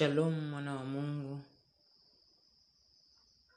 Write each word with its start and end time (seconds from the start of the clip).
Shalom 0.00 0.50
mwana 0.50 0.74
wa 0.74 0.84
Mungu, 0.84 1.40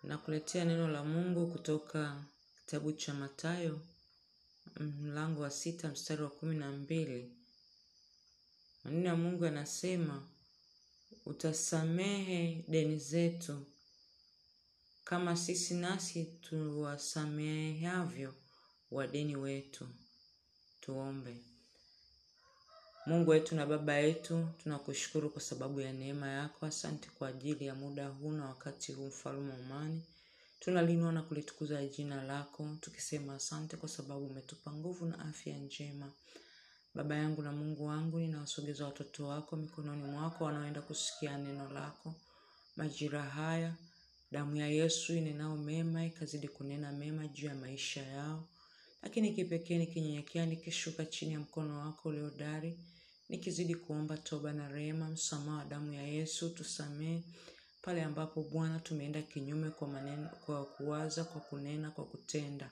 nakuletea 0.04 0.66
neno 0.66 0.88
la 0.88 1.04
Mungu 1.04 1.47
kutoka 1.51 2.23
kitabu 2.55 2.92
cha 2.92 3.13
Mathayo 3.13 3.79
mlango 4.79 5.42
wa 5.42 5.52
sita 5.52 5.90
mstari 5.90 6.24
wa 6.24 6.29
kumi 6.29 6.56
na 6.56 6.71
mbili. 6.71 7.32
Maneno 8.84 9.06
ya 9.08 9.16
Mungu 9.16 9.46
yanasema, 9.46 10.28
utasamehe 11.26 12.66
deni 12.68 13.00
zetu 13.00 13.66
kama 15.04 15.36
sisi 15.38 15.73
nasi 15.73 16.25
tuwasamehavyo 16.25 18.34
wadeni 18.91 19.36
wetu. 19.36 19.88
Tuombe. 20.82 21.52
Mungu 23.05 23.31
wetu 23.31 23.55
na 23.55 23.65
Baba 23.65 23.93
yetu, 23.93 24.47
tunakushukuru 24.63 25.29
kwa 25.29 25.41
sababu 25.41 25.81
ya 25.81 25.93
neema 25.93 26.27
yako. 26.27 26.65
Asante 26.65 27.09
kwa 27.17 27.27
ajili 27.27 27.66
ya 27.66 27.75
muda 27.75 28.07
huu 28.07 28.31
na 28.31 28.45
wakati 28.45 28.94
huu, 28.94 29.07
mfalme 29.07 29.52
wa 29.52 29.57
amani. 29.57 30.02
Tunalinua 30.59 31.11
na 31.11 31.21
kulitukuza 31.21 31.85
jina 31.85 32.23
lako, 32.23 32.77
tukisema 32.81 33.35
asante 33.35 33.77
kwa 33.77 33.89
sababu 33.89 34.25
umetupa 34.25 34.71
nguvu 34.73 35.05
na 35.05 35.20
afya 35.20 35.58
njema. 35.58 36.11
Baba 36.95 37.16
yangu 37.16 37.41
na 37.41 37.52
Mungu 37.52 37.85
wangu, 37.85 38.20
ninawasogeza 38.20 38.85
watoto 38.85 39.27
wako 39.27 39.55
mikononi 39.55 40.03
mwako, 40.03 40.44
wanaoenda 40.44 40.81
kusikia 40.81 41.38
neno 41.38 41.70
lako 41.73 42.13
majira 42.75 43.22
haya. 43.23 43.73
Damu 44.31 44.55
ya 44.55 44.67
Yesu 44.67 45.13
inenao 45.16 45.58
mema 45.58 46.05
ikazidi 46.05 46.47
kunena 46.47 46.91
mema 46.91 47.27
juu 47.27 47.47
ya 47.47 47.55
maisha 47.55 48.02
yao 48.03 48.47
lakini 49.03 49.33
kipekee 49.33 49.77
nikinyenyekea 49.77 50.45
nikishuka 50.45 51.05
chini 51.05 51.33
ya 51.33 51.39
mkono 51.39 51.80
wako 51.80 52.09
uliodari, 52.09 52.80
nikizidi 53.34 53.76
kuomba 53.76 54.18
toba 54.18 54.54
na 54.54 54.68
rehema, 54.68 55.10
msamaha 55.10 55.58
wa 55.58 55.66
damu 55.66 55.94
ya 55.94 56.04
Yesu. 56.04 56.50
Tusamee 56.50 57.22
pale 57.82 58.04
ambapo 58.04 58.44
Bwana 58.44 58.80
tumeenda 58.80 59.22
kinyume 59.22 59.70
kwa 59.70 59.88
maneno, 59.88 60.30
kwa 60.45 60.66
kuwaza, 60.66 61.23
kwa 61.23 61.42
kunena, 61.42 61.92
kwa 61.92 62.06
kutenda. 62.06 62.70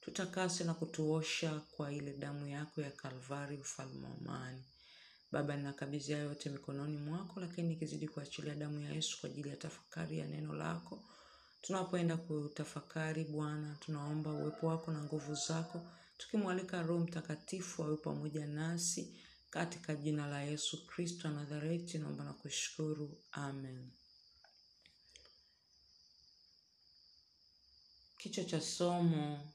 Tutakase 0.00 0.64
na 0.64 0.74
kutuosha 0.74 1.60
kwa 1.76 1.92
ile 1.92 2.12
damu 2.12 2.46
yako 2.48 2.80
ya 2.80 2.90
Kalvari, 2.90 3.56
mfalme 3.56 4.06
wa 4.06 4.14
amani. 4.20 4.62
Baba, 5.32 5.56
ninakabidhi 5.56 6.12
hayo 6.12 6.24
yote 6.24 6.50
mikononi 6.50 6.96
mwako, 6.96 7.40
lakini 7.40 7.68
nikizidi 7.68 8.08
kuachilia 8.08 8.54
damu 8.54 8.80
ya 8.80 8.90
Yesu 8.92 9.20
kwa 9.20 9.30
ajili 9.30 9.48
ya 9.48 9.56
tafakari 9.56 10.18
ya 10.18 10.26
neno 10.26 10.54
lako 10.54 11.02
tunapoenda 11.62 12.16
kutafakari 12.16 13.24
Bwana, 13.24 13.76
tunaomba 13.80 14.30
uwepo 14.32 14.66
wako 14.66 14.90
na 14.92 15.02
nguvu 15.04 15.34
zako, 15.34 15.80
tukimwalika 16.18 16.82
Roho 16.82 17.00
Mtakatifu 17.00 17.82
awe 17.84 17.96
pamoja 17.96 18.46
nasi 18.46 19.14
katika 19.50 19.94
jina 19.94 20.26
la 20.26 20.42
Yesu 20.42 20.86
Kristo 20.86 21.28
Nazareti, 21.28 21.98
naomba 21.98 22.24
na 22.24 22.32
kushukuru, 22.32 23.22
amen. 23.32 23.90
Kichwa 28.18 28.44
cha 28.44 28.60
somo 28.60 29.52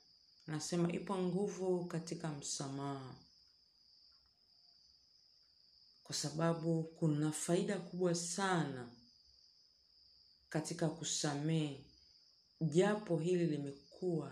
nasema 0.47 0.91
ipo 0.91 1.17
nguvu 1.17 1.85
katika 1.85 2.27
msamaha, 2.29 3.15
kwa 6.03 6.15
sababu 6.15 6.83
kuna 6.83 7.31
faida 7.31 7.79
kubwa 7.79 8.15
sana 8.15 8.89
katika 10.49 10.89
kusamehe 10.89 11.85
japo 12.61 13.17
hili 13.17 13.45
limekuwa 13.47 14.31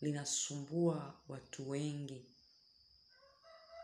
linasumbua 0.00 1.20
watu 1.28 1.70
wengi. 1.70 2.33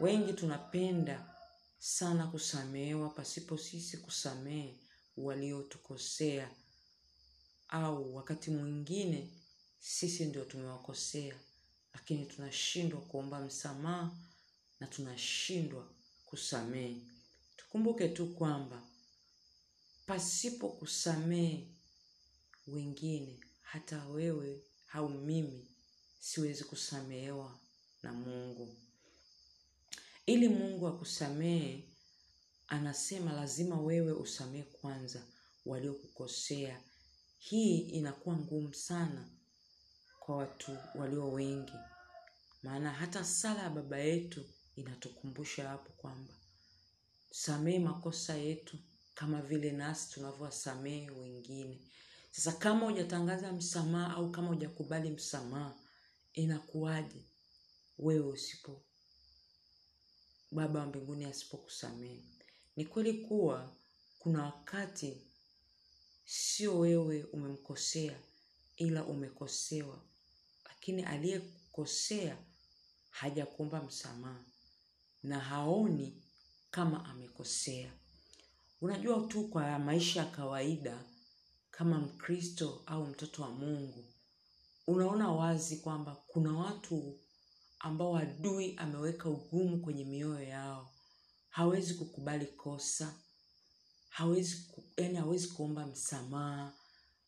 Wengi 0.01 0.33
tunapenda 0.33 1.34
sana 1.79 2.27
kusamehewa 2.27 3.09
pasipo 3.11 3.59
sisi 3.59 3.97
kusamehe 3.97 4.81
waliotukosea, 5.17 6.51
au 7.69 8.15
wakati 8.17 8.51
mwingine 8.51 9.31
sisi 9.79 10.24
ndio 10.24 10.45
tumewakosea, 10.45 11.35
lakini 11.95 12.27
tunashindwa 12.27 13.01
kuomba 13.01 13.41
msamaha 13.41 14.11
na 14.80 14.86
tunashindwa 14.86 15.89
kusamehe. 16.27 16.97
Tukumbuke 17.57 18.08
tu 18.08 18.27
kwamba 18.27 18.83
pasipo 20.07 20.69
kusamehe 20.69 21.69
wengine, 22.67 23.41
hata 23.63 24.07
wewe 24.07 24.63
au 24.92 25.08
mimi 25.08 25.69
siwezi 26.19 26.64
kusamehewa 26.64 27.58
na 28.03 28.13
Mungu. 28.13 28.77
Ili 30.27 30.48
Mungu 30.48 30.86
akusamehe, 30.89 31.89
anasema 32.69 33.33
lazima 33.33 33.81
wewe 33.81 34.13
usamehe 34.13 34.63
kwanza 34.64 35.23
waliokukosea. 35.67 36.81
Hii 37.39 37.79
inakuwa 37.79 38.36
ngumu 38.36 38.75
sana 38.75 39.29
kwa 40.20 40.36
watu 40.36 40.77
walio 40.95 41.33
wengi, 41.33 41.73
maana 42.63 42.91
hata 42.92 43.25
sala 43.25 43.63
ya 43.63 43.70
Baba 43.70 43.98
yetu 43.98 44.45
inatukumbusha 44.77 45.69
hapo 45.69 45.91
kwamba 45.92 46.35
samehe 47.30 47.79
makosa 47.79 48.35
yetu 48.36 48.79
kama 49.14 49.42
vile 49.42 49.73
nasi 49.73 50.11
tunavyowasamehe 50.13 51.11
wengine. 51.11 51.80
Sasa 52.30 52.53
kama 52.53 52.86
hujatangaza 52.86 53.53
msamaha 53.53 54.14
au 54.14 54.30
kama 54.30 54.48
hujakubali 54.48 55.11
msamaha, 55.11 55.75
inakuwaje 56.33 57.25
wewe 57.98 58.27
usipo 58.27 58.83
Baba 60.52 60.80
wa 60.80 60.86
mbinguni 60.86 61.24
asipokusamehe? 61.24 62.24
Ni 62.77 62.84
kweli 62.84 63.12
kuwa 63.14 63.72
kuna 64.18 64.44
wakati 64.44 65.20
sio 66.24 66.78
wewe 66.78 67.24
umemkosea, 67.24 68.20
ila 68.77 69.05
umekosewa, 69.05 70.00
lakini 70.64 71.02
aliyekukosea 71.02 72.36
hajakuomba 73.11 73.83
msamaha 73.83 74.44
na 75.22 75.40
haoni 75.40 76.22
kama 76.70 77.05
amekosea. 77.05 77.92
Unajua 78.80 79.20
tu 79.20 79.48
kwa 79.48 79.78
maisha 79.78 80.20
ya 80.20 80.27
kawaida 80.27 81.05
kama 81.70 81.98
Mkristo 82.00 82.82
au 82.86 83.06
mtoto 83.06 83.42
wa 83.42 83.50
Mungu, 83.50 84.05
unaona 84.86 85.30
wazi 85.32 85.77
kwamba 85.77 86.14
kuna 86.27 86.52
watu 86.52 87.18
ambao 87.80 88.17
adui 88.17 88.74
ameweka 88.77 89.29
ugumu 89.30 89.80
kwenye 89.80 90.05
mioyo 90.05 90.42
yao. 90.42 90.92
Hawezi 91.48 91.95
kukubali 91.95 92.46
kosa, 92.46 93.14
hawezi 94.08 94.57
yani 94.96 95.17
hawezi 95.17 95.48
kuomba 95.48 95.86
msamaha. 95.86 96.73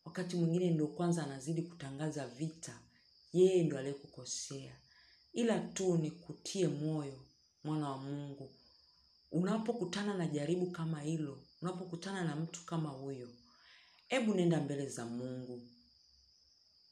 Wakati 0.05 0.35
mwingine 0.35 0.69
ndio 0.69 0.87
kwanza 0.87 1.23
anazidi 1.23 1.61
kutangaza 1.61 2.27
vita, 2.27 2.79
yeye 3.33 3.63
ndo 3.63 3.77
aliyekukosea. 3.77 4.75
Ila 5.33 5.59
tu 5.59 5.97
ni 5.97 6.11
kutie 6.11 6.67
moyo, 6.67 7.25
mwana 7.63 7.89
wa 7.89 7.97
Mungu, 7.97 8.51
unapokutana 9.31 10.13
na 10.17 10.27
jaribu 10.27 10.71
kama 10.71 11.01
hilo, 11.01 11.43
unapokutana 11.61 12.23
na 12.23 12.35
mtu 12.35 12.65
kama 12.65 12.89
huyo, 12.89 13.29
hebu 14.07 14.33
nenda 14.33 14.61
mbele 14.61 14.89
za 14.89 15.05
Mungu. 15.05 15.61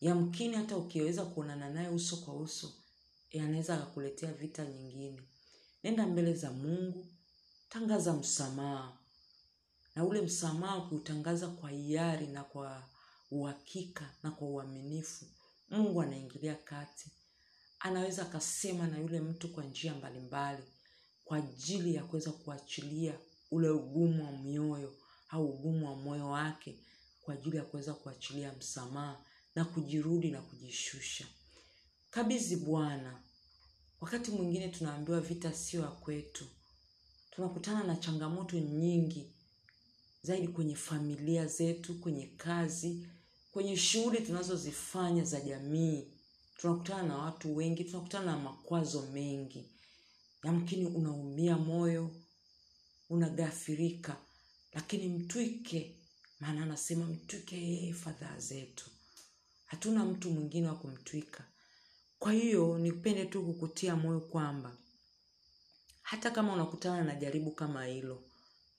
Yamkini 0.01 0.55
hata 0.55 0.77
ukiweza 0.77 1.25
kuonana 1.25 1.69
naye 1.69 1.89
uso 1.89 2.17
kwa 2.17 2.33
uso, 2.35 2.73
anaweza 3.39 3.73
akakuletea 3.73 4.33
vita 4.33 4.65
nyingine. 4.65 5.21
Nenda 5.83 6.07
mbele 6.07 6.33
za 6.33 6.51
Mungu, 6.51 7.05
tangaza 7.69 8.13
msamaha, 8.13 8.97
na 9.95 10.05
ule 10.05 10.21
msamaha 10.21 10.77
ukiutangaza 10.77 11.47
kwa 11.47 11.69
hiari 11.69 12.27
na 12.27 12.43
kwa 12.43 12.83
uhakika 13.31 14.09
na 14.23 14.31
kwa 14.31 14.47
uaminifu, 14.47 15.25
Mungu 15.69 16.01
anaingilia 16.01 16.55
kati. 16.55 17.11
Anaweza 17.79 18.21
akasema 18.21 18.87
na 18.87 18.97
yule 18.99 19.19
mtu 19.21 19.49
kwa 19.53 19.63
njia 19.63 19.93
mbalimbali 19.95 20.63
kwa 21.25 21.37
ajili 21.37 21.95
ya 21.95 22.03
kuweza 22.03 22.31
kuachilia 22.31 23.19
ule 23.51 23.69
ugumu 23.69 24.25
wa 24.25 24.31
mioyo 24.31 24.95
au 25.29 25.49
ugumu 25.49 25.85
wa 25.87 25.95
moyo 25.95 26.29
wake 26.29 26.79
kwa 27.21 27.33
ajili 27.33 27.57
ya 27.57 27.63
kuweza 27.63 27.93
kuachilia 27.93 28.53
msamaha 28.53 29.25
na 29.55 29.65
kujirudi 29.65 30.31
na 30.31 30.41
kujishusha. 30.41 31.27
Kabidhi 32.11 32.55
Bwana. 32.55 33.21
Wakati 34.01 34.31
mwingine 34.31 34.67
tunaambiwa 34.69 35.21
vita 35.21 35.53
sio 35.53 35.81
ya 35.81 35.87
kwetu. 35.87 36.45
Tunakutana 37.31 37.83
na 37.83 37.95
changamoto 37.95 38.59
nyingi 38.59 39.31
zaidi 40.23 40.47
kwenye 40.47 40.75
familia 40.75 41.45
zetu, 41.47 41.99
kwenye 41.99 42.27
kazi, 42.27 43.07
kwenye 43.51 43.77
shughuli 43.77 44.21
tunazozifanya 44.21 45.23
za 45.23 45.41
jamii. 45.41 46.07
Tunakutana 46.57 47.03
na 47.03 47.17
watu 47.17 47.55
wengi, 47.55 47.83
tunakutana 47.83 48.25
na 48.25 48.37
makwazo 48.39 49.01
mengi. 49.01 49.69
Yamkini 50.43 50.85
unaumia 50.85 51.57
moyo, 51.57 52.15
unagafirika, 53.09 54.17
lakini 54.73 55.07
mtwike, 55.07 55.95
maana 56.39 56.63
anasema 56.63 57.05
mtwike 57.05 57.55
yeye 57.57 57.93
fadhaa 57.93 58.39
zetu. 58.39 58.89
Hatuna 59.65 60.05
mtu 60.05 60.31
mwingine 60.31 60.67
wa 60.67 60.75
kumtwika. 60.75 61.43
Kwa 62.21 62.33
hiyo 62.33 62.77
nipende 62.77 63.25
tu 63.25 63.45
kukutia 63.45 63.95
moyo 63.95 64.19
kwamba 64.19 64.77
hata 66.01 66.31
kama 66.31 66.53
unakutana 66.53 67.03
na 67.03 67.15
jaribu 67.15 67.51
kama 67.51 67.85
hilo, 67.85 68.23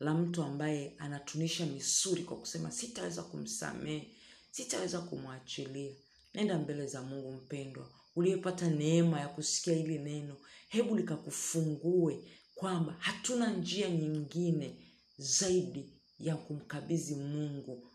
la 0.01 0.15
mtu 0.15 0.43
ambaye 0.43 0.95
anatunisha 0.99 1.67
misuri 1.67 2.23
kwa 2.23 2.37
kusema 2.37 2.71
sitaweza 2.71 3.23
kumsamehe 3.23 4.11
sitaweza 4.51 5.01
kumwachilia 5.01 5.93
nenda 6.35 6.59
mbele 6.59 6.87
za 6.87 7.03
mungu 7.03 7.33
mpendwa 7.33 7.91
uliyepata 8.17 8.71
neema 8.71 9.21
ya 9.21 9.29
kusikia 9.29 9.75
hili 9.75 9.99
neno 9.99 10.37
hebu 10.69 10.97
likakufungue 10.97 12.25
kwamba 12.55 12.97
hatuna 12.99 13.51
njia 13.53 13.91
nyingine 13.91 14.77
zaidi 15.19 15.91
ya 16.19 16.37
kumkabidhi 16.37 17.15
mungu 17.15 17.91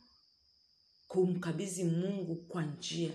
kumkabidhi 1.07 1.83
mungu 1.83 2.35
kwa 2.35 2.63
njia 2.65 3.11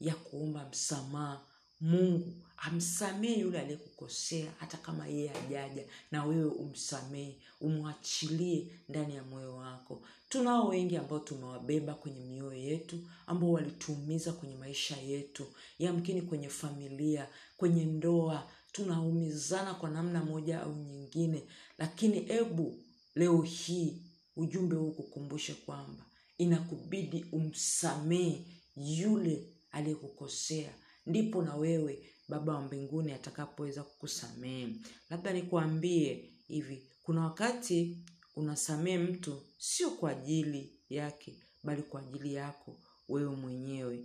ya 0.00 0.14
kuomba 0.14 0.68
msamaha 0.68 1.46
mungu 1.80 2.32
amsamehe 2.56 3.40
yule 3.40 3.60
aliyekukosea 3.60 4.52
hata 4.58 4.76
kama 4.76 5.06
yeye 5.06 5.30
ajaja 5.30 5.84
na 6.10 6.24
wewe 6.24 6.50
umsamehe 6.50 7.38
umwachilie 7.60 8.66
ndani 8.88 9.14
ya 9.16 9.22
moyo 9.24 9.56
wako. 9.56 10.02
Tunao 10.28 10.68
wengi 10.68 10.96
ambao 10.96 11.18
tumewabeba 11.18 11.94
kwenye 11.94 12.20
mioyo 12.20 12.54
yetu 12.54 12.98
ambao 13.26 13.52
walituumiza 13.52 14.32
kwenye 14.32 14.56
maisha 14.56 14.96
yetu 14.96 15.46
yamkini 15.78 16.22
kwenye 16.22 16.48
familia 16.48 17.28
kwenye 17.56 17.84
ndoa. 17.84 18.50
Tunaumizana 18.72 19.74
kwa 19.74 19.90
namna 19.90 20.24
moja 20.24 20.60
au 20.62 20.72
nyingine 20.74 21.42
lakini 21.78 22.30
ebu 22.32 22.78
leo 23.14 23.42
hii 23.42 24.02
ujumbe 24.36 24.76
huu 24.76 24.90
kukumbushe 24.90 25.54
kwamba 25.54 26.04
inakubidi 26.38 27.24
umsamehe 27.32 28.44
yule 28.76 29.46
aliyekukosea 29.70 30.72
ndipo 31.06 31.42
na 31.42 31.56
wewe 31.56 32.10
baba 32.28 32.54
wa 32.54 32.60
mbinguni 32.62 33.12
atakapoweza 33.12 33.82
kukusamehe. 33.82 34.68
Labda 35.10 35.32
nikuambie 35.32 36.30
hivi 36.48 36.86
kuna 37.02 37.20
wakati 37.24 37.98
unasamehe 38.36 38.98
mtu 38.98 39.42
sio 39.58 39.90
kwa 39.90 40.10
ajili 40.10 40.72
yake 40.90 41.36
bali 41.62 41.82
kwa 41.82 42.00
ajili 42.00 42.34
yako 42.34 42.76
wewe 43.08 43.36
mwenyewe. 43.36 44.04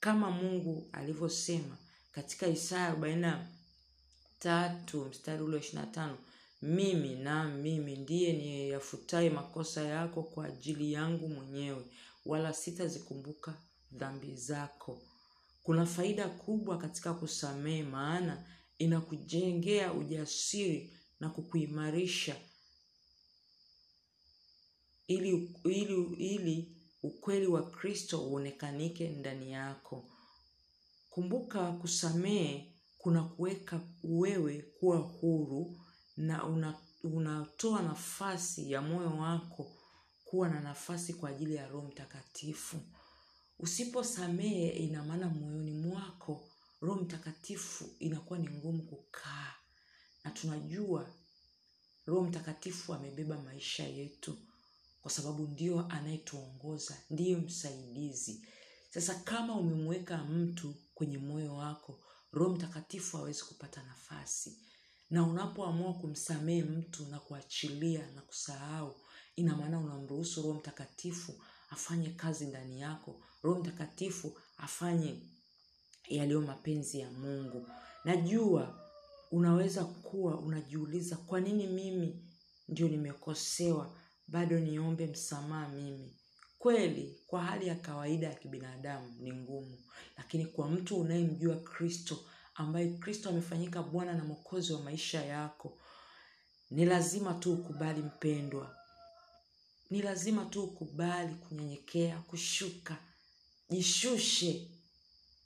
Kama 0.00 0.30
mungu 0.30 0.88
alivyosema 0.92 1.76
katika 2.12 2.46
isaya 2.46 2.86
arobaini 2.86 3.32
tatu 4.38 5.04
mstari 5.04 5.42
ule 5.42 5.54
wa 5.56 5.60
ishiri 5.62 5.78
na 5.78 5.86
tano 5.86 6.18
mimi 6.62 7.14
na 7.14 7.48
mimi 7.48 7.96
ndiye 7.96 8.32
niyeyafutaye 8.32 9.30
makosa 9.30 9.82
yako 9.82 10.22
kwa 10.22 10.46
ajili 10.46 10.92
yangu 10.92 11.28
mwenyewe 11.28 11.84
wala 12.26 12.52
sitazikumbuka 12.52 13.54
dhambi 13.92 14.36
zako 14.36 15.02
kuna 15.62 15.86
faida 15.86 16.28
kubwa 16.28 16.78
katika 16.78 17.14
kusamehe 17.14 17.82
maana 17.82 18.44
inakujengea 18.78 19.92
ujasiri 19.92 20.92
na 21.20 21.28
kukuimarisha 21.30 22.36
ili, 25.06 25.54
ili, 25.64 26.02
ili 26.18 26.76
ukweli 27.02 27.46
wa 27.46 27.70
kristo 27.70 28.20
uonekanike 28.26 29.08
ndani 29.08 29.52
yako. 29.52 30.04
Kumbuka 31.10 31.72
kusamehe 31.72 32.72
kuna 32.98 33.22
kuweka 33.22 33.80
wewe 34.04 34.62
kuwa 34.62 34.96
huru 34.98 35.80
na 36.16 36.44
una, 36.46 36.78
unatoa 37.02 37.82
nafasi 37.82 38.72
ya 38.72 38.82
moyo 38.82 39.10
wako 39.10 39.72
kuwa 40.24 40.48
na 40.48 40.60
nafasi 40.60 41.14
kwa 41.14 41.30
ajili 41.30 41.54
ya 41.54 41.68
roho 41.68 41.86
mtakatifu 41.86 42.76
usiposamehe 43.62 44.68
ina 44.68 45.04
maana 45.04 45.28
moyoni 45.28 45.72
mwako 45.72 46.48
roho 46.80 47.00
mtakatifu 47.00 47.84
inakuwa 47.98 48.38
ni 48.38 48.48
ngumu 48.50 48.82
kukaa. 48.82 49.54
Na 50.24 50.30
tunajua 50.30 51.10
roho 52.06 52.22
mtakatifu 52.22 52.94
amebeba 52.94 53.38
maisha 53.38 53.86
yetu 53.86 54.38
kwa 55.02 55.10
sababu 55.10 55.42
ndio 55.46 55.86
anayetuongoza 55.88 56.96
ndiyo 57.10 57.38
msaidizi. 57.38 58.44
Sasa 58.90 59.14
kama 59.14 59.54
umemweka 59.54 60.24
mtu 60.24 60.74
kwenye 60.94 61.18
moyo 61.18 61.54
wako 61.54 62.00
roho 62.32 62.54
mtakatifu 62.54 63.16
hawezi 63.16 63.42
kupata 63.42 63.82
nafasi. 63.82 64.58
Na 65.10 65.26
unapoamua 65.26 65.94
kumsamehe 65.94 66.62
mtu 66.62 67.06
na 67.06 67.18
kuachilia 67.20 68.10
na 68.10 68.20
kusahau 68.22 68.96
ina 69.36 69.56
maana 69.56 69.78
unamruhusu 69.80 70.42
roho 70.42 70.54
mtakatifu 70.54 71.34
afanye 71.70 72.08
kazi 72.10 72.46
ndani 72.46 72.80
yako. 72.80 73.20
Roho 73.42 73.60
mtakatifu 73.60 74.38
afanye 74.56 75.22
yaliyo 76.08 76.40
mapenzi 76.40 77.00
ya 77.00 77.10
mungu. 77.10 77.66
Najua 78.04 78.78
unaweza 79.30 79.84
kuwa 79.84 80.38
unajiuliza 80.38 81.16
kwa 81.16 81.40
nini 81.40 81.66
mimi 81.66 82.24
ndio 82.68 82.88
nimekosewa? 82.88 83.96
Bado 84.28 84.58
niombe 84.60 85.06
msamaha 85.06 85.68
mimi. 85.68 86.16
Kweli 86.58 87.20
kwa 87.26 87.42
hali 87.42 87.66
ya 87.66 87.74
kawaida 87.74 88.26
ya 88.26 88.34
kibinadamu 88.34 89.14
ni 89.20 89.32
ngumu. 89.32 89.78
Lakini 90.16 90.46
kwa 90.46 90.68
mtu 90.70 91.00
unayemjua 91.00 91.56
kristo 91.56 92.18
ambaye 92.54 92.88
kristo 92.88 93.28
amefanyika 93.28 93.82
bwana 93.82 94.14
na 94.14 94.24
mwokozi 94.24 94.72
wa 94.72 94.80
maisha 94.80 95.24
yako 95.24 95.78
ni 96.70 96.84
lazima 96.84 97.34
tu 97.34 97.52
ukubali 97.52 98.02
mpendwa 98.02 98.76
ni 99.90 100.02
lazima 100.02 100.44
tu 100.44 100.62
ukubali 100.64 101.34
kunyenyekea 101.34 102.18
kushuka 102.20 102.96
jishushe. 103.70 104.70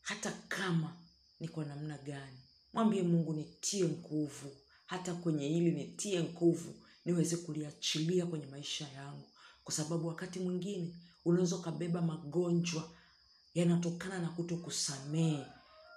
Hata 0.02 0.30
kama 0.48 0.96
ni 1.40 1.48
kwa 1.48 1.64
namna 1.64 1.98
gani. 1.98 2.38
Mwambie 2.72 3.02
mungu 3.02 3.32
nitie 3.34 3.84
nguvu. 3.84 4.50
Hata 4.86 5.14
kwenye 5.14 5.48
hili 5.48 5.70
nitie 5.70 6.22
nguvu 6.22 6.74
niweze 7.04 7.36
kuliachilia 7.36 8.26
kwenye 8.26 8.46
maisha 8.46 8.88
yangu. 8.88 9.28
Kwa 9.64 9.74
sababu 9.74 10.06
wakati 10.08 10.38
mwingine 10.40 10.96
unaweza 11.24 11.56
ukabeba 11.56 12.02
magonjwa 12.02 12.90
yanatokana 13.54 14.18
na 14.18 14.28
kuto 14.28 14.56
kusamehe 14.56 15.46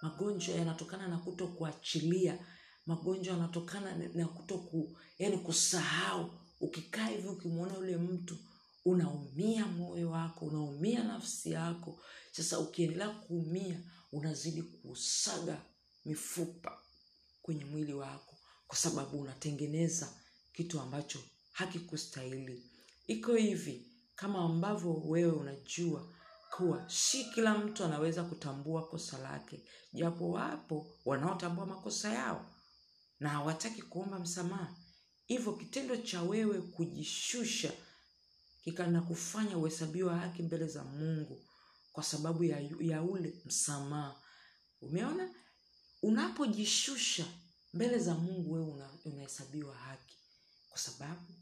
magonjwa 0.02 0.56
yanatokana 0.56 1.08
na 1.08 1.18
kuto 1.18 1.48
kuachilia 1.48 2.40
magonjwa 2.86 3.34
yanatokana 3.34 3.96
na 4.14 4.28
kuto 4.28 4.58
ku, 4.58 4.98
yani 5.20 5.38
kusahau 5.38 6.32
ukikaa 6.60 7.08
hivi 7.08 7.28
ukimwona 7.28 7.74
yule 7.76 7.98
mtu 7.98 8.38
unaumia 8.86 9.66
moyo 9.68 10.12
wako 10.12 10.46
unaumia 10.46 11.04
nafsi 11.04 11.52
yako. 11.52 12.00
Sasa 12.32 12.60
ukiendelea 12.60 13.10
kuumia 13.10 13.80
unazidi 14.12 14.62
kusaga 14.64 15.62
mifupa 16.06 16.78
kwenye 17.42 17.66
mwili 17.66 17.94
wako 17.94 18.38
kwa 18.68 18.78
sababu 18.78 19.20
unatengeneza 19.22 20.14
kitu 20.54 20.80
ambacho 20.80 21.20
hakikustahili. 21.52 22.64
Iko 23.08 23.36
hivi 23.36 23.88
kama 24.16 24.40
ambavyo 24.40 24.94
wewe 24.94 25.32
unajua 25.32 26.14
kuwa 26.58 26.90
si 26.90 27.26
kila 27.26 27.58
mtu 27.58 27.84
anaweza 27.84 28.24
kutambua 28.24 28.88
kosa 28.88 29.18
lake. 29.18 29.64
Japo 29.94 30.30
wapo 30.32 30.88
wanaotambua 31.06 31.66
makosa 31.66 32.14
yao 32.14 32.46
na 33.20 33.30
hawataki 33.30 33.82
kuomba 33.82 34.20
msamaha 34.20 34.76
hivyo 35.28 35.54
kitendo 35.54 35.98
cha 35.98 36.22
wewe 36.24 36.62
kujishusha 36.62 37.74
kikana 38.64 39.02
kufanya 39.02 39.58
uhesabiwa 39.58 40.18
haki 40.20 40.44
mbele 40.44 40.68
za 40.68 40.84
mungu 40.84 41.42
kwa 41.92 42.04
sababu 42.04 42.44
ya, 42.44 42.60
ya 42.80 43.02
ule 43.02 43.34
msamaha. 43.46 44.22
Umeona? 44.82 45.30
Unapojishusha 46.02 47.26
mbele 47.74 48.00
za 48.00 48.14
mungu 48.16 48.54
wewe 48.54 48.66
una, 48.68 48.90
unahesabiwa 49.06 49.76
haki 49.76 50.18
kwa 50.70 50.80
sababu 50.80 51.34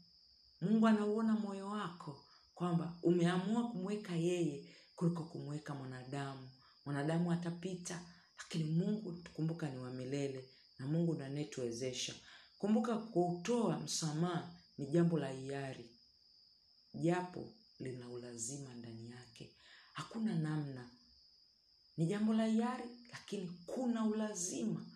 mungu 0.60 0.86
anauona 0.86 1.32
moyo 1.32 1.68
wako 1.68 2.24
kwamba 2.54 2.96
umeamua 3.02 3.68
kumweka 3.70 4.14
yeye 4.16 4.74
kuliko 4.96 5.22
kumweka 5.24 5.74
mwanadamu. 5.74 6.48
Mwanadamu 6.84 7.32
atapita 7.32 8.02
lakini 8.38 8.64
mungu 8.64 9.18
kumbuka 9.32 9.70
ni 9.70 9.78
wa 9.78 9.90
milele 9.90 10.48
na 10.78 10.86
mungu 10.86 11.14
ndo 11.14 11.24
anayetuwezesha 11.24 12.14
kumbuka 12.58 12.98
kutoa 12.98 13.78
msamaha 13.78 14.54
ni 14.78 14.86
jambo 14.86 15.18
la 15.18 15.28
hiari. 15.30 15.90
Japo 16.94 17.52
lina 17.78 18.08
ulazima 18.10 18.74
ndani 18.74 19.10
yake. 19.10 19.52
Hakuna 19.92 20.34
namna. 20.34 20.90
Ni 21.96 22.06
jambo 22.06 22.34
la 22.34 22.46
hiari 22.46 22.84
lakini 23.12 23.52
kuna 23.66 24.04
ulazima 24.04 24.86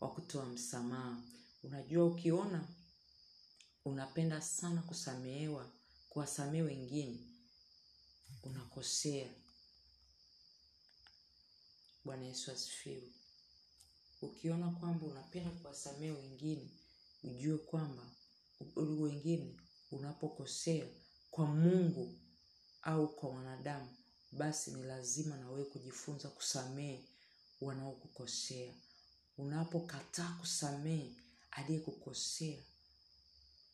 wa 0.00 0.10
kutoa 0.14 0.46
msamaha. 0.46 1.22
Unajua 1.62 2.04
ukiona 2.06 2.68
unapenda 3.84 4.40
sana 4.42 4.82
kusamehewa 4.82 5.72
kuwasamehe 6.08 6.62
wengine 6.62 7.18
unakosea. 8.42 9.30
Bwana 12.04 12.24
yesu 12.24 12.50
asifiwe. 12.52 13.12
Ukiona 14.22 14.70
kwamba 14.70 15.06
unapenda 15.06 15.50
kuwasamehe 15.50 16.12
wengine 16.12 16.70
ujue 17.24 17.58
kwamba 17.58 18.02
wengine 18.76 19.56
unapokosea 19.90 20.86
kwa 21.30 21.46
mungu 21.46 22.18
au 22.82 23.14
kwa 23.14 23.28
wanadamu 23.30 23.88
basi 24.32 24.70
ni 24.70 24.82
lazima 24.82 25.36
na 25.36 25.50
wewe 25.50 25.64
kujifunza 25.64 26.28
kusamehe 26.28 27.04
wanaokukosea. 27.60 28.74
Unapokataa 29.38 30.36
kusamehe 30.40 31.12
aliyekukosea 31.50 32.58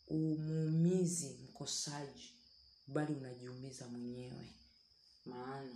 umuumizi 0.06 1.28
mkosaji 1.44 2.30
bali 2.86 3.14
unajiumiza 3.14 3.88
mwenyewe. 3.88 4.54
Maana 5.26 5.74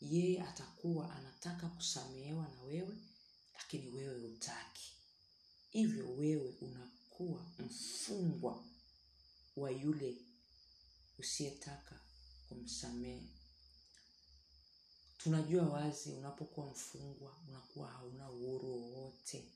yeye 0.00 0.42
atakuwa 0.42 1.12
anataka 1.16 1.68
kusamehewa 1.68 2.48
na 2.48 2.62
wewe 2.62 2.96
lakini 3.54 3.88
wewe 3.90 4.20
hutaki. 4.28 4.92
Hivyo 5.70 6.10
wewe 6.14 6.54
unakuwa 7.18 7.42
mfungwa 7.58 8.64
wa 9.56 9.70
yule 9.70 10.16
usiyetaka 11.18 12.00
kumsamehe. 12.48 13.22
Tunajua 15.18 15.68
wazi 15.68 16.12
unapokuwa 16.12 16.66
mfungwa 16.66 17.36
unakuwa 17.48 17.88
hauna 17.90 18.30
uhuru 18.30 18.72
wowote. 18.72 19.52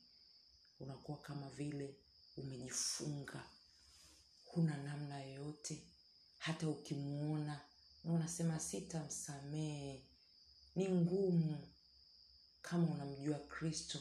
Unakuwa 0.79 1.17
kama 1.17 1.49
vile 1.49 1.95
umejifunga. 2.37 3.49
Huna 4.45 4.77
namna 4.77 5.23
yoyote. 5.23 5.83
Hata 6.37 6.69
ukimwona 6.69 7.61
unasema 8.03 8.59
sitamsamehe. 8.59 10.03
Ni 10.75 10.89
ngumu. 10.89 11.67
Kama 12.61 12.87
unamjua 12.93 13.39
kristo 13.39 13.99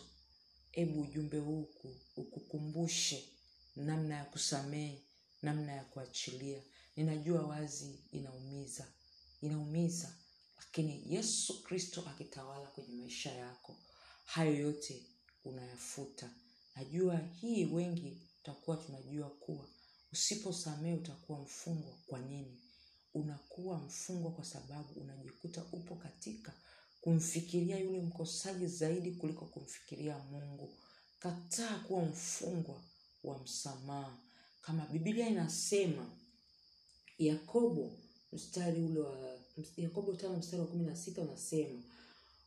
hebu 0.70 1.00
ujumbe 1.02 1.38
huku 1.38 1.96
ukukumbushe 2.16 3.37
namna 3.78 4.14
ya 4.16 4.24
kusamehe 4.24 5.02
namna 5.42 5.72
ya 5.72 5.84
kuachilia. 5.84 6.62
Ninajua 6.96 7.42
wazi 7.46 7.98
inaumiza. 8.12 8.86
Inaumiza. 9.40 10.14
Lakini 10.58 11.14
yesu 11.14 11.62
kristo 11.62 12.02
akitawala 12.06 12.66
kwenye 12.66 12.94
maisha 12.94 13.32
yako 13.32 13.76
hayo 14.24 14.54
yote 14.54 15.02
unayafuta. 15.44 16.30
Najua 16.76 17.16
hii 17.16 17.64
wengi 17.64 18.22
tutakuwa 18.36 18.76
tunajua 18.76 19.30
kuwa 19.30 19.66
usiposamehe 20.12 20.94
utakuwa 20.94 21.38
mfungwa. 21.38 21.96
Kwa 22.06 22.18
nini? 22.18 22.60
Unakuwa 23.14 23.78
mfungwa 23.78 24.32
kwa 24.32 24.44
sababu 24.44 25.00
unajikuta 25.00 25.64
upo 25.72 25.94
katika 25.96 26.52
kumfikiria 27.00 27.78
yule 27.78 28.00
mkosaji 28.00 28.66
zaidi 28.66 29.10
kuliko 29.12 29.46
kumfikiria 29.46 30.18
mungu. 30.18 30.76
Kataa 31.18 31.78
kuwa 31.78 32.02
mfungwa 32.04 32.82
wa 33.24 33.38
msamaha. 33.38 34.18
Kama 34.60 34.86
biblia 34.86 35.28
inasema 35.28 36.10
yakobo 37.18 37.98
mstari 38.32 38.82
ule 38.82 39.00
wa 39.00 39.38
yakobo 39.76 40.12
tano 40.12 40.36
mstari 40.38 40.60
wa 40.62 40.68
kumi 40.68 40.84
na 40.84 40.96
sita 40.96 41.22
unasema 41.22 41.82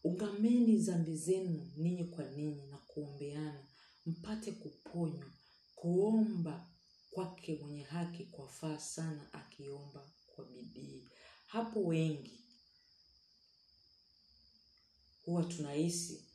ungameni 0.03 0.77
zambi 0.79 1.15
zenu 1.17 1.71
ninyi 1.77 2.03
kwa 2.03 2.25
ninyi 2.25 2.65
na 2.65 2.77
kuombeana 2.77 3.65
mpate 4.05 4.51
kuponywa 4.51 5.31
kuomba 5.75 6.67
kwake 7.11 7.55
mwenye 7.61 7.83
haki 7.83 8.25
kwafaa 8.25 8.79
sana 8.79 9.33
akiomba 9.33 10.11
kwa 10.27 10.45
bidii. 10.45 11.03
Hapo 11.47 11.83
wengi 11.83 12.39
huwa 15.25 15.43
tunahisi 15.43 16.25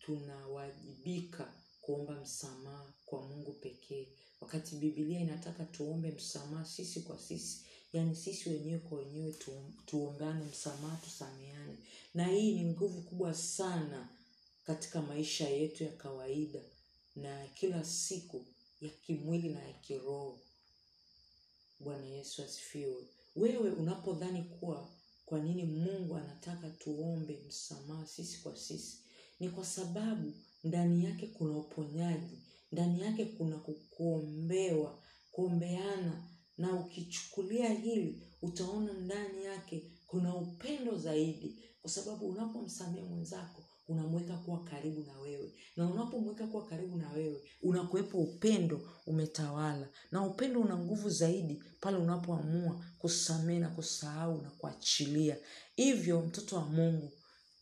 tunawajibika 0.00 1.44
tuna 1.44 1.61
kuomba 1.82 2.20
msamaha 2.20 2.92
kwa 3.06 3.22
mungu 3.22 3.52
pekee. 3.52 4.08
Wakati 4.40 4.76
bibilia 4.76 5.20
inataka 5.20 5.64
tuombe 5.64 6.10
msamaha 6.10 6.64
sisi 6.64 7.00
kwa 7.00 7.18
sisi 7.18 7.60
yaani 7.92 8.16
sisi 8.16 8.48
wenyewe 8.50 8.78
kwa 8.78 8.98
wenyewe 8.98 9.32
tu, 9.32 9.52
tuongane 9.86 10.44
msamaha 10.44 10.96
tusameane 10.96 11.76
na 12.14 12.26
hii 12.26 12.54
ni 12.54 12.64
nguvu 12.64 13.00
kubwa 13.02 13.34
sana 13.34 14.08
katika 14.66 15.02
maisha 15.02 15.48
yetu 15.48 15.84
ya 15.84 15.92
kawaida 15.92 16.60
na 17.16 17.46
kila 17.46 17.84
siku 17.84 18.44
ya 18.80 18.88
kimwili 18.90 19.48
na 19.48 19.62
ya 19.62 19.72
kiroho. 19.72 20.38
Bwana 21.80 22.06
yesu 22.06 22.42
asifiwe. 22.44 23.04
Wewe 23.36 23.70
unapodhani 23.70 24.42
kuwa 24.42 24.88
kwa 25.26 25.38
nini 25.40 25.64
mungu 25.64 26.16
anataka 26.16 26.70
tuombe 26.70 27.38
msamaha 27.48 28.06
sisi 28.06 28.38
kwa 28.38 28.56
sisi 28.56 28.98
ni 29.40 29.48
kwa 29.50 29.64
sababu 29.64 30.32
ndani 30.64 31.04
yake 31.04 31.26
kuna 31.26 31.58
uponyaji 31.58 32.38
ndani 32.72 33.00
yake 33.00 33.24
kuna 33.24 33.56
kukuombewa, 33.58 34.98
kuombeana. 35.32 36.28
Na 36.58 36.72
ukichukulia 36.80 37.68
hili 37.68 38.22
utaona 38.42 38.92
ndani 38.92 39.44
yake 39.44 39.92
kuna 40.06 40.36
upendo 40.36 40.96
zaidi. 40.98 41.58
Kwa 41.80 41.90
sababu 41.90 42.28
unapomsamehe 42.28 43.06
mwenzako 43.06 43.62
unamweka 43.88 44.36
kuwa 44.36 44.64
karibu 44.64 45.02
na 45.04 45.18
wewe. 45.20 45.52
Na 45.76 45.90
unapomweka 45.90 46.46
kuwa 46.46 46.66
karibu 46.66 46.96
na 46.96 47.10
wewe 47.12 47.40
unakuwepo 47.62 48.18
upendo 48.18 48.80
umetawala. 49.06 49.88
Na 50.10 50.26
upendo 50.26 50.60
una 50.60 50.78
nguvu 50.78 51.10
zaidi 51.10 51.62
pale 51.80 51.96
unapoamua 51.96 52.84
kusamehe 52.98 53.58
na 53.58 53.68
kusahau 53.70 54.42
na 54.42 54.50
kuachilia. 54.50 55.36
Hivyo 55.76 56.20
mtoto 56.22 56.56
wa 56.56 56.64
mungu 56.64 57.12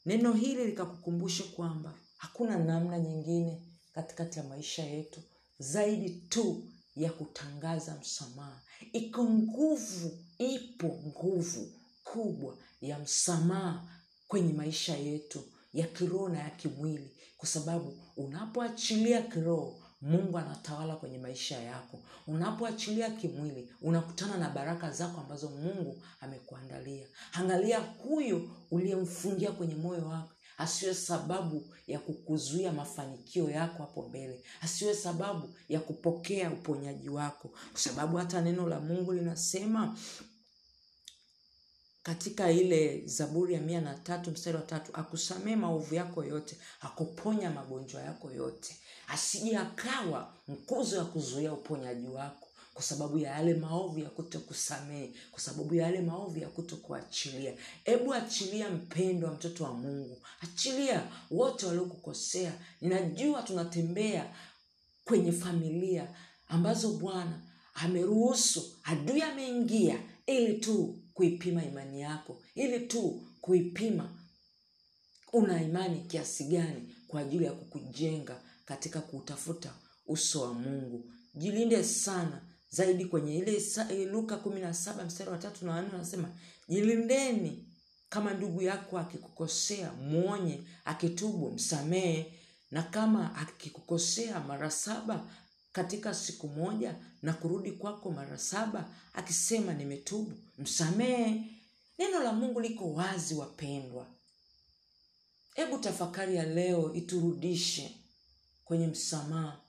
neno 0.07 0.33
hili 0.33 0.65
likakukumbushe 0.67 1.43
kwamba 1.43 1.99
hakuna 2.21 2.59
namna 2.59 2.99
nyingine 2.99 3.63
katikati 3.95 4.39
ya 4.39 4.45
maisha 4.45 4.83
yetu 4.85 5.21
zaidi 5.59 6.11
tu 6.11 6.63
ya 6.97 7.13
kutangaza 7.13 7.97
msamaha. 8.01 8.61
Iko 8.93 9.25
nguvu 9.25 10.19
ipo 10.39 10.87
nguvu 10.87 11.73
kubwa 12.05 12.57
ya 12.81 12.99
msamaha 12.99 13.85
kwenye 14.29 14.53
maisha 14.53 14.97
yetu 14.97 15.43
ya 15.75 15.87
kiroho 15.87 16.29
na 16.29 16.39
ya 16.39 16.51
kimwili. 16.51 17.11
Kwa 17.39 17.49
sababu 17.49 17.99
unapoachilia 18.17 19.23
kiroho 19.23 19.83
mungu 20.01 20.39
anatawala 20.39 20.97
kwenye 20.97 21.19
maisha 21.19 21.61
yako. 21.61 21.99
Unapoachilia 22.27 23.11
kimwili 23.11 23.73
unakutana 23.83 24.37
na 24.39 24.51
baraka 24.51 24.91
zako 24.91 25.21
ambazo 25.21 25.49
mungu 25.51 26.03
amekuandalia. 26.21 27.07
Angalia 27.33 27.79
huyo 27.81 28.51
uliyemfungia 28.71 29.53
kwenye 29.53 29.75
moyo 29.75 30.07
wako 30.09 30.31
asiwe 30.61 30.95
sababu 30.95 31.75
ya 31.87 31.99
kukuzuia 31.99 32.73
mafanikio 32.73 33.51
yako 33.51 33.83
hapo 33.83 34.03
mbele. 34.09 34.45
Asiwe 34.61 34.95
sababu 34.95 35.55
ya 35.69 35.81
kupokea 35.81 36.51
uponyaji 36.51 37.09
wako. 37.09 37.49
Kwa 37.73 37.81
sababu 37.81 38.17
hata 38.17 38.41
neno 38.41 38.69
la 38.69 38.81
mungu 38.81 39.13
linasema 39.13 39.97
katika 42.03 42.51
ile 42.51 43.03
zaburi 43.07 43.55
ya 43.55 43.61
mia 43.61 43.81
na 43.81 43.95
tatu 43.95 44.31
mstari 44.31 44.57
wa 44.57 44.63
tatu 44.63 44.91
akusamee 44.95 45.57
maovu 45.57 45.95
yako 45.95 46.25
yote 46.25 46.57
akuponya 46.81 47.51
magonjwa 47.51 48.03
yako 48.03 48.31
yote. 48.33 48.77
Asije 49.09 49.57
akawa 49.57 50.35
mkuzo 50.49 50.97
ya 50.97 51.05
kuzuia 51.05 51.53
uponyaji 51.53 52.09
wako 52.09 52.40
kwa 52.75 52.83
sababu 52.83 53.19
ya 53.19 53.31
yale 53.31 53.55
maovu 53.55 53.99
ya 53.99 54.11
kuto 54.11 54.41
kusamehe 54.41 55.13
kwa 55.31 55.41
sababu 55.41 55.75
ya 55.75 55.85
yale 55.87 56.01
maovu 56.01 56.39
ya 56.39 56.49
kuto 56.49 56.77
kuachilia 56.77 57.55
hebu 57.85 58.15
achilia 58.15 58.71
mpendo 58.71 59.27
wa 59.27 59.33
mtoto 59.35 59.65
wa 59.65 59.73
mungu. 59.75 60.19
Achilia 60.41 61.09
wote 61.31 61.67
waliokukosea. 61.67 62.53
Ninajua 62.81 63.43
tunatembea 63.43 64.35
kwenye 65.05 65.33
familia 65.33 66.15
ambazo 66.49 66.93
bwana 66.93 67.43
ameruhusu 67.75 68.77
adui 68.83 69.23
ameingia 69.23 70.01
ili 70.27 70.55
tu 70.59 70.99
kuipima 71.15 71.65
imani 71.65 72.01
yako 72.01 72.43
ili 72.55 72.81
tu 72.87 73.23
kuipima 73.41 74.17
una 75.33 75.63
imani 75.63 76.01
kiasi 76.01 76.45
gani 76.45 76.95
kwa 77.09 77.21
ajili 77.21 77.45
ya 77.45 77.53
kukujenga 77.53 78.41
katika 78.65 79.01
kuutafuta 79.01 79.75
uso 80.07 80.43
wa 80.43 80.55
mungu. 80.55 81.13
Jilinde 81.35 81.85
sana 81.85 82.43
zaidi 82.71 83.05
kwenye 83.05 83.37
ile 83.39 84.07
luka 84.07 84.37
kumi 84.37 84.61
na 84.61 84.75
saba 84.75 85.05
mstari 85.05 85.31
wa 85.31 85.39
na 85.63 85.73
wanne 85.73 85.91
anasema 85.95 86.29
jilindeni 86.69 87.67
kama 88.09 88.35
ndugu 88.35 88.63
yako 88.63 88.99
akikukosea 88.99 89.93
mwonye 89.93 90.63
akitubu 90.85 91.51
msamehe. 91.51 92.37
Na 92.71 92.83
kama 92.83 93.35
akikukosea 93.37 94.41
mara 94.41 94.71
saba 94.71 95.27
katika 95.73 96.15
siku 96.15 96.49
moja 96.49 96.95
na 97.23 97.33
kurudi 97.33 97.73
kwako 97.73 98.11
mara 98.11 98.39
saba 98.39 98.89
akisema 99.13 99.73
nimetubu 99.75 100.33
msamehe. 100.59 101.43
Neno 101.99 102.21
la 102.23 102.33
mungu 102.33 102.61
liko 102.61 102.93
wazi 102.93 103.35
wapendwa. 103.35 104.07
Hebu 105.55 105.79
tafakari 105.79 106.37
ya 106.37 106.45
leo 106.47 106.95
iturudishe 106.95 107.97
kwenye 108.65 108.87
msamaha 108.87 109.61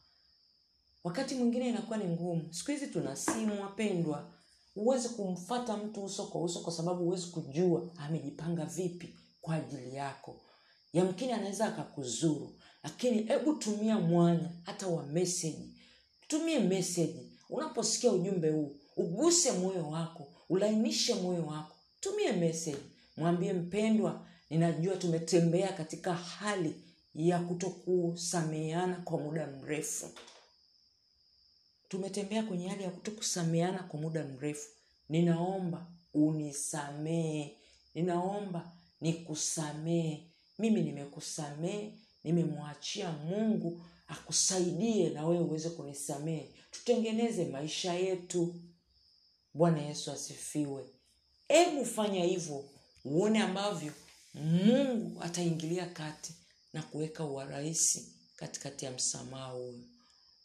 wakati 1.03 1.35
mwingine 1.35 1.69
inakuwa 1.69 1.97
ni 1.97 2.05
ngumu. 2.05 2.53
Siku 2.53 2.71
hizi 2.71 2.87
tuna 2.87 3.15
simu 3.15 3.61
wapendwa. 3.61 4.31
Huwezi 4.75 5.09
kumfata 5.09 5.77
mtu 5.77 6.03
uso 6.03 6.25
kwa 6.25 6.41
uso 6.43 6.59
kwa 6.59 6.73
sababu 6.73 7.03
huwezi 7.03 7.27
kujua 7.27 7.89
amejipanga 7.97 8.65
vipi 8.65 9.15
kwa 9.41 9.55
ajili 9.55 9.95
yako. 9.95 10.35
Yamkini 10.93 11.31
anaweza 11.31 11.65
akakuzuru 11.67 12.55
lakini 12.83 13.23
hebu 13.23 13.53
tumia 13.53 13.99
mwanya 13.99 14.49
hata 14.63 14.87
wa 14.87 15.03
meseji 15.03 15.73
tumie 16.27 16.59
meseji 16.59 17.31
unaposikia 17.49 18.11
ujumbe 18.11 18.49
huu 18.49 18.75
uguse 18.97 19.51
moyo 19.51 19.89
wako 19.89 20.27
ulainishe 20.49 21.13
moyo 21.15 21.45
wako. 21.45 21.75
Tumie 21.99 22.31
meseji 22.31 22.77
mwambie 23.17 23.53
mpendwa 23.53 24.25
ninajua 24.49 24.95
tumetembea 24.95 25.73
katika 25.73 26.13
hali 26.13 26.75
ya 27.15 27.39
kutokusameheana 27.39 28.95
kwa 28.95 29.19
muda 29.19 29.47
mrefu 29.47 30.05
tumetembea 31.91 32.43
kwenye 32.43 32.67
hali 32.67 32.83
ya 32.83 32.89
kutokusameana 32.89 33.83
kwa 33.83 33.99
muda 33.99 34.23
mrefu. 34.25 34.69
Ninaomba 35.09 35.87
unisamee 36.13 37.51
ninaomba 37.95 38.71
nikusamee 39.01 40.19
mimi 40.59 40.81
nimekusamee 40.81 41.91
nimemwachia 42.23 43.11
mungu 43.11 43.81
akusaidie 44.07 45.09
na 45.09 45.25
wewe 45.27 45.43
uweze 45.43 45.69
kunisamee 45.69 46.45
tutengeneze 46.71 47.45
maisha 47.45 47.93
yetu. 47.93 48.55
Bwana 49.53 49.81
yesu 49.81 50.11
asifiwe. 50.11 50.83
Hebu 51.47 51.85
fanya 51.85 52.23
hivyo 52.23 52.63
uone 53.05 53.39
ambavyo 53.39 53.93
mungu 54.33 55.21
ataingilia 55.23 55.85
kati 55.85 56.33
na 56.73 56.81
kuweka 56.83 57.25
urahisi 57.25 58.13
katikati 58.35 58.85
ya 58.85 58.91
msamaha 58.91 59.47
huyo 59.47 59.79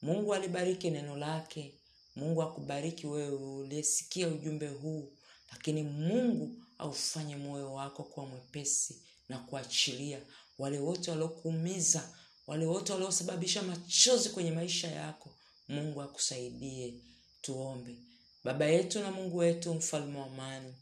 mungu 0.02 0.34
alibariki 0.34 0.90
neno 0.90 1.16
lake. 1.16 1.74
Mungu 2.16 2.42
akubariki 2.42 3.06
wewe 3.06 3.36
uliyesikia 3.36 4.28
ujumbe 4.28 4.68
huu. 4.68 5.12
Lakini 5.52 5.82
mungu 5.82 6.50
aufanye 6.78 7.36
moyo 7.36 7.72
wako 7.74 8.02
kuwa 8.02 8.26
mwepesi 8.26 9.02
na 9.28 9.38
kuachilia 9.38 10.20
wale 10.58 10.78
wote 10.78 11.10
waliokuumiza 11.10 12.08
wale 12.46 12.66
wote 12.66 12.92
waliosababisha 12.92 13.62
machozi 13.62 14.28
kwenye 14.28 14.50
maisha 14.50 14.88
yako. 14.90 15.30
Mungu 15.68 16.02
akusaidie. 16.02 16.94
Tuombe. 17.42 17.96
Baba 18.44 18.64
yetu 18.66 19.00
na 19.00 19.10
mungu 19.10 19.36
wetu 19.36 19.74
mfalme 19.74 20.18
wa 20.18 20.26
amani 20.26 20.74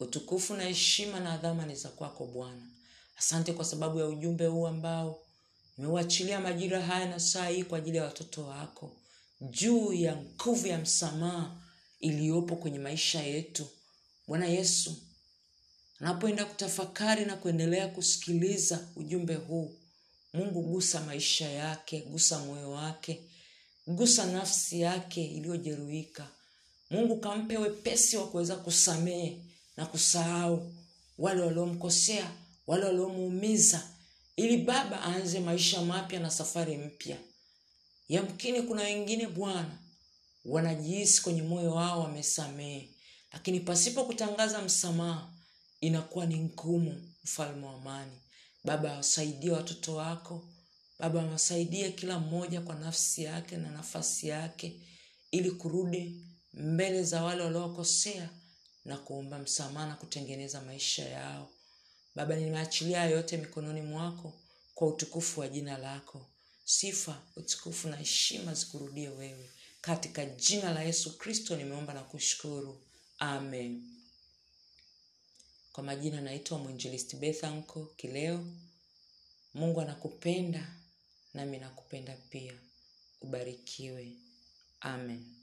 utukufu 0.00 0.54
na 0.54 0.64
heshima 0.64 1.20
na 1.20 1.32
adhama 1.32 1.66
ni 1.66 1.74
za 1.74 1.88
kwako 1.88 2.26
bwana. 2.26 2.66
Asante 3.18 3.52
kwa 3.52 3.64
sababu 3.64 3.98
ya 3.98 4.06
ujumbe 4.06 4.46
huu 4.46 4.66
ambao 4.66 5.22
nimeuachilia 5.78 6.40
majira 6.40 6.80
haya 6.82 7.06
na 7.06 7.20
saa 7.20 7.48
hii 7.48 7.64
kwa 7.64 7.78
ajili 7.78 7.96
ya 7.96 8.04
watoto 8.04 8.44
wako. 8.46 8.96
Juu 9.40 9.92
ya 9.92 10.16
nguvu 10.16 10.66
ya 10.66 10.78
msamaha 10.78 11.56
iliyopo 12.00 12.56
kwenye 12.56 12.78
maisha 12.78 13.22
yetu. 13.22 13.66
Bwana 14.26 14.46
yesu 14.46 14.96
anapoenda 16.00 16.44
kutafakari 16.44 17.24
na 17.24 17.36
kuendelea 17.36 17.88
kusikiliza 17.88 18.88
ujumbe 18.96 19.34
huu 19.34 19.74
mungu 20.32 20.62
gusa 20.62 21.00
maisha 21.00 21.48
yake 21.48 22.00
gusa 22.00 22.38
moyo 22.38 22.70
wake 22.70 23.20
gusa 23.86 24.26
nafsi 24.26 24.80
yake 24.80 25.24
iliyojeruhika. 25.24 26.28
Mungu 26.90 27.16
kampe 27.20 27.58
wepesi 27.58 28.16
wa 28.16 28.26
kuweza 28.28 28.56
kusamehe 28.56 29.42
na 29.76 29.86
kusahau 29.86 30.74
wale 31.18 31.40
waliomkosea 31.42 32.30
wale 32.66 32.84
waliomuumiza 32.84 33.88
ili 34.38 34.56
baba 34.56 35.00
aanze 35.04 35.40
maisha 35.40 35.82
mapya 35.82 36.20
na 36.20 36.30
safari 36.30 36.76
mpya. 36.76 37.16
Yamkini 38.08 38.62
kuna 38.62 38.82
wengine 38.82 39.26
bwana 39.26 39.78
wanajihisi 40.44 41.22
kwenye 41.22 41.42
moyo 41.42 41.74
wao 41.74 42.00
wamesamehe. 42.00 42.90
Lakini 43.32 43.60
pasipo 43.60 44.04
kutangaza 44.04 44.62
msamaha 44.62 45.32
inakuwa 45.80 46.26
ni 46.26 46.38
ngumu 46.38 47.12
mfalme 47.24 47.66
wa 47.66 47.74
amani. 47.74 48.12
Baba 48.64 48.92
wasaidie 48.92 49.50
watoto 49.50 49.94
wako. 49.94 50.48
Baba 50.98 51.26
wasaidie 51.26 51.92
kila 51.92 52.18
mmoja 52.18 52.60
kwa 52.60 52.74
nafsi 52.74 53.22
yake 53.22 53.56
na 53.56 53.70
nafasi 53.70 54.28
yake 54.28 54.80
ili 55.30 55.50
kurudi 55.50 56.26
mbele 56.52 57.04
za 57.04 57.22
wale 57.22 57.42
waliokosea 57.42 58.28
na 58.84 58.96
kuomba 58.96 59.38
msamaha 59.38 59.86
na 59.86 59.94
kutengeneza 59.94 60.60
maisha 60.60 61.08
yao 61.08 61.50
baba 62.18 62.36
nimeachilia 62.36 63.04
yote 63.04 63.36
mikononi 63.36 63.82
mwako 63.82 64.32
kwa 64.74 64.88
utukufu 64.88 65.40
wa 65.40 65.48
jina 65.48 65.78
lako. 65.78 66.26
Sifa 66.64 67.22
utukufu 67.36 67.88
na 67.88 67.96
heshima 67.96 68.54
zikurudie 68.54 69.08
wewe. 69.08 69.50
Katika 69.80 70.24
jina 70.26 70.72
la 70.72 70.82
yesu 70.82 71.18
kristo 71.18 71.56
nimeomba 71.56 71.94
na 71.94 72.02
kushukuru. 72.02 72.80
Amen. 73.18 73.82
Kwa 75.72 75.84
majina 75.84 76.20
naitwa 76.20 76.58
mwinjilisti 76.58 77.16
bethanko 77.16 77.84
kileo. 77.96 78.44
Mungu 79.54 79.80
anakupenda 79.80 80.74
nami 81.34 81.58
nakupenda 81.58 82.16
pia. 82.30 82.54
Ubarikiwe. 83.20 84.12
Amen 84.80 85.37